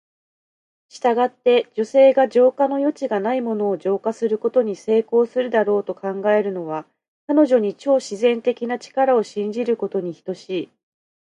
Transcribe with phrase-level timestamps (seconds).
[0.89, 6.87] したがって、女性が浄化の余地がないものを浄化することに成功するだろうと考えるのは、
[7.27, 10.69] 彼女に超自然的な力を信じることに等しい。